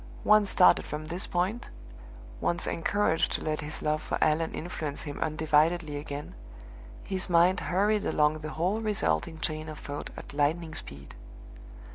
[0.23, 1.69] Once started from this point
[2.39, 6.33] once encouraged to let his love for Allan influence him undividedly again,
[7.03, 11.13] his mind hurried along the whole resulting chain of thought at lightning speed.